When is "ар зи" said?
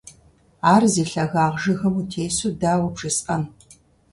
0.73-1.03